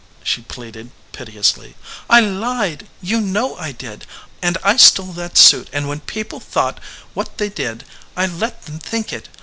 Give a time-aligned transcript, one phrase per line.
[0.23, 1.75] she pleaded, piteously.
[2.09, 4.07] "I lied; you know I did.
[4.41, 6.79] And I stole that suit, and when people thought
[7.13, 7.83] what they did
[8.17, 9.29] I let them think it.